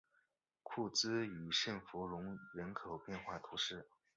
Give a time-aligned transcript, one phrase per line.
[0.63, 3.85] 库兹和圣弗龙人口变化图示